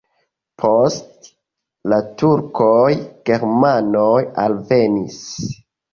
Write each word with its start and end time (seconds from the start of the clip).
Post 0.61 1.27
la 1.93 1.99
turkoj 2.21 2.79
germanoj 3.31 4.11
alvenis. 4.47 5.21